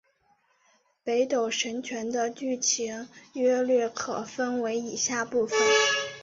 [1.03, 5.55] 北斗神拳的剧情约略可分为以下部分。